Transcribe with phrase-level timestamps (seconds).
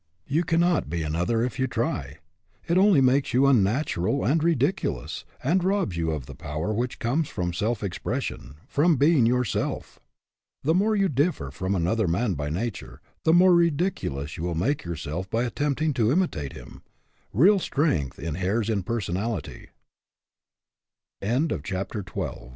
[0.25, 2.17] You cannot be another if you try.
[2.67, 7.27] It only makes you unnatural and ridiculous, and robs you of the power which comes
[7.29, 9.99] from self expression, from being yourself.
[10.63, 14.83] The more you differ from another man by nature, the more ridiculous you will make
[14.85, 16.57] yourself by attempting to imitat